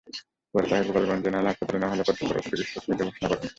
[0.53, 3.47] পরে তাঁকে গোপালগঞ্জ জেনারেল হাসপাতালে নেওয়া হলে কর্তব্যরত চিকিৎসক মৃত ঘোষণা করেন।